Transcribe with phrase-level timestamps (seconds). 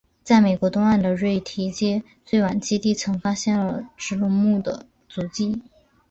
[0.23, 5.61] 在美国东岸的瑞提阶最晚期地层发现了植龙目的足迹。